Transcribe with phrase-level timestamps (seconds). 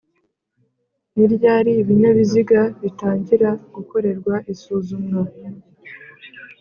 [1.15, 5.21] ni ryari Ibinyabiziga bitangira gukorerwa isuzumwa